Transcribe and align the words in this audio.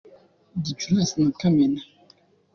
Gicurasi 0.63 1.15
na 1.23 1.31
Kamena 1.39 1.81